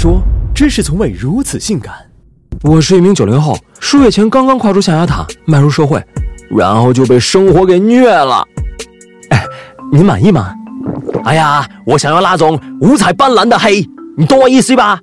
[0.00, 0.22] 说，
[0.54, 1.92] 真是从未如此性感。
[2.62, 6.02] 我是一名九零后，数月前刚刚跨出象牙塔，迈入社会，
[6.56, 8.42] 然后就被生活给虐了。
[9.28, 9.44] 哎，
[9.92, 10.54] 你满意吗？
[11.26, 13.86] 哎呀，我想要那种五彩斑斓的黑，
[14.16, 14.98] 你懂我意思吧？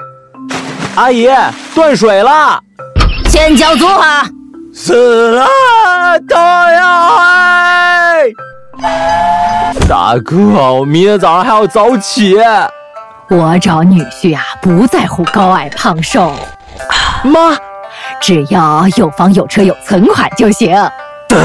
[0.96, 1.30] 阿姨，
[1.76, 2.60] 断水了，
[3.30, 4.28] 先交租哈。
[4.74, 5.46] 死了，
[6.28, 8.34] 都要黑。
[9.88, 12.36] 大哥，我明天早上还要早起。
[13.30, 16.34] 我找女婿啊，不在乎高矮胖瘦。
[17.26, 17.58] 妈，
[18.22, 20.70] 只要有房有车有存款就行。
[21.28, 21.38] 对，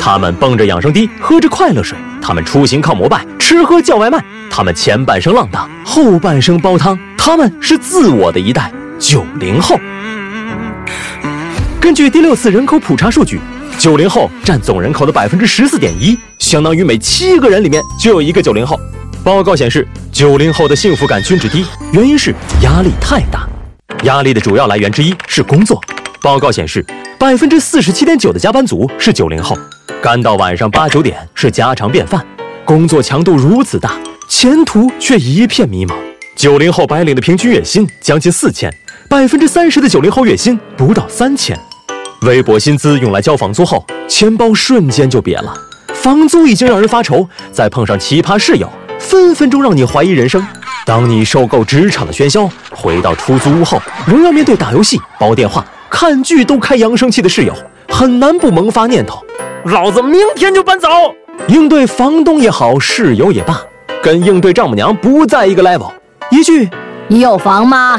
[0.00, 4.18] 他们蹦着养生滴，喝着快乐水；他们出行靠摩拜，吃喝叫外卖；
[4.50, 6.98] 他们前半生浪荡，后半生煲汤。
[7.16, 9.78] 他们是自我的一代九零后。
[11.80, 13.40] 根据第六次人口普查数据，
[13.78, 18.76] 九零后占总人口的百分之十四点一，相当于每七个人里面就有一个九零后。
[19.28, 23.46] 报告显示，九零后的幸福感均值低，原因是压力太大。
[24.04, 25.78] 压力的主要来源之一是工作。
[26.22, 26.82] 报告显示，
[27.18, 29.54] 百分之四十七点九的加班族是九零后，
[30.00, 32.24] 干到晚上八九点是家常便饭。
[32.64, 33.98] 工作强度如此大，
[34.30, 35.92] 前途却一片迷茫。
[36.34, 38.72] 九零后白领的平均月薪将近四千，
[39.10, 41.54] 百分之三十的九零后月薪不到三千。
[42.22, 45.54] 微薄薪资用来交房租后，钱包瞬间就瘪了。
[45.92, 50.46] 房租已经让人发愁，再碰上奇葩室友，分分钟让你怀疑人生。
[50.84, 57.54] 当你受够职场的喧嚣，回到出租屋后，仍要面对打游戏、煲电话、看剧都开扬声器的室友，
[57.88, 59.22] 很难不萌发念头：
[59.64, 60.88] 老子明天就搬走。
[61.46, 63.60] 应对房东也好，室友也罢，
[64.02, 65.90] 跟应对丈母娘不在一个 level。
[66.30, 66.68] 一句
[67.06, 67.98] “你有房吗”，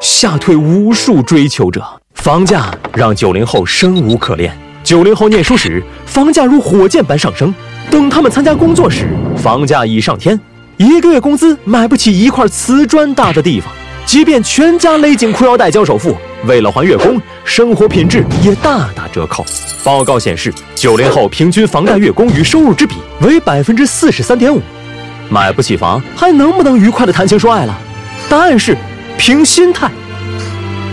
[0.00, 1.82] 吓退无数追求者。
[2.14, 4.54] 房价让九零后生无可恋。
[4.82, 7.50] 九零后念书时，房价如火箭般上升；
[7.88, 10.38] 等他们参加工作时，房价已上天。
[10.76, 13.70] 一个月工资买不起一块瓷砖大的地方，
[14.06, 19.44] 即便全家勒紧裤腰带交首付，为了还月供，生活品质也大打折扣。
[19.84, 24.60] 报告显示，九零后平均房贷月供与收入之比为百分之四十三点五。
[25.28, 27.78] 买不起房，还能不能愉快的谈情说爱了？
[28.28, 28.76] 答案是，
[29.18, 29.90] 凭心态。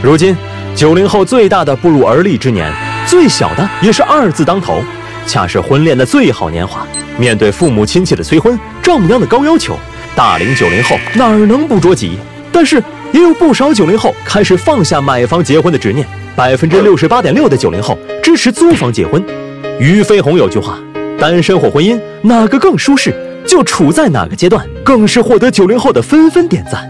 [0.03, 0.35] 如今，
[0.75, 2.71] 九零后最大的步入而立之年，
[3.05, 4.81] 最小的也是二字当头，
[5.27, 6.87] 恰是婚恋的最好年华。
[7.19, 9.77] 面对父母亲戚的催婚，丈母娘的高要求，
[10.15, 12.17] 大龄九零后哪儿能不着急？
[12.51, 19.23] 但是也有不少九零后开始放下买房结婚的执念，百分之六十八点六的九零后支持租房结婚。
[19.79, 20.79] 俞飞鸿有句话：
[21.19, 23.13] 单身或婚姻，哪个更舒适，
[23.45, 26.87] 就处在哪个阶段，更是获得九零后的纷纷点赞。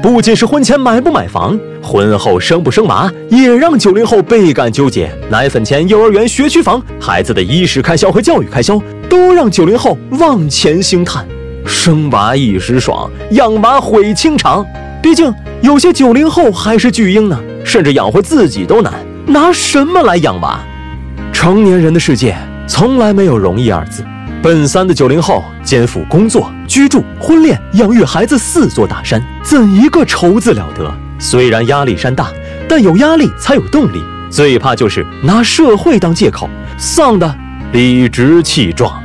[0.00, 5.10] 不仅是婚前买不买房，婚后生不生娃，也让九零后倍感纠结。
[5.30, 11.26] 奶粉钱、幼儿园学区房、孩子的衣食开销和教育开销，都让九零后望前兴叹。
[11.64, 14.64] 生娃一时爽，养娃毁清肠。
[15.02, 18.92] 毕竟有些九零后还是巨婴呢，甚至养活自己都难，
[19.26, 20.60] 拿什么来养娃？
[21.32, 24.04] 成年人的世界从来没有容易二字。
[24.42, 30.92] 奔三的九零后肩负工作、居住、婚恋、养育孩子四座大山，怎一个愁字了得？
[31.18, 32.32] 虽然压力山大，
[32.68, 34.02] 但有压力才有动力。
[34.30, 36.48] 最怕就是拿社会当借口，
[36.78, 37.34] 丧的
[37.72, 39.02] 理直气壮。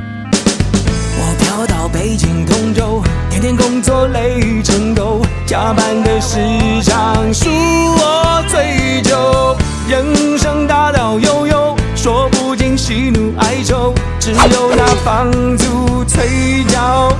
[1.16, 6.38] 我飘到北京通州，天天工作累成狗，加班的时
[6.82, 9.56] 长数我最久，
[9.88, 13.94] 人生大道悠悠，说不尽喜怒哀愁。
[14.20, 17.10] 只有那房租催缴。